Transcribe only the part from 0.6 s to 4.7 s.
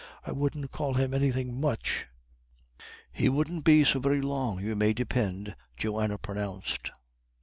call him anythin' much." "He wouldn't be so very long,